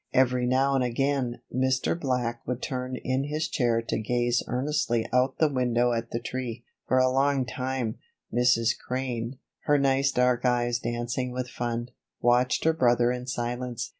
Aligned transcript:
Every 0.15 0.47
now 0.47 0.73
and 0.73 0.83
again, 0.83 1.41
Mr. 1.55 1.93
Black 1.93 2.41
would 2.47 2.59
turn 2.63 2.95
in 2.95 3.25
his 3.25 3.47
chair 3.47 3.83
to 3.83 3.99
gaze 3.99 4.41
earnestly 4.47 5.05
out 5.13 5.37
the 5.37 5.47
window 5.47 5.91
at 5.93 6.09
the 6.09 6.19
tree. 6.19 6.63
For 6.87 6.97
a 6.97 7.07
long 7.11 7.45
time, 7.45 7.99
Mrs. 8.33 8.71
Crane, 8.75 9.37
her 9.65 9.77
nice 9.77 10.11
dark 10.11 10.43
eyes 10.43 10.79
dancing 10.79 11.31
with 11.31 11.49
fun, 11.51 11.89
watched 12.19 12.63
her 12.63 12.73
brother 12.73 13.11
in 13.11 13.27
silence. 13.27 13.89